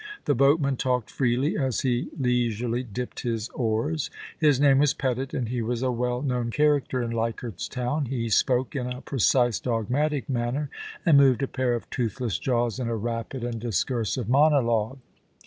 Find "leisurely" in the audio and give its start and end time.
2.17-2.81